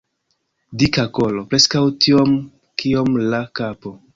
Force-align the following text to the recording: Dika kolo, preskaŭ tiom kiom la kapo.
Dika 0.83 1.03
kolo, 1.17 1.43
preskaŭ 1.53 1.83
tiom 2.07 2.35
kiom 2.85 3.23
la 3.31 3.47
kapo. 3.61 3.95